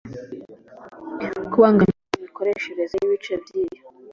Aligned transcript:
kubangamira 1.51 2.13
imikoreshereze 2.19 2.95
y 2.97 3.05
ibice 3.07 3.33
by 3.41 3.51
iyo 3.63 3.81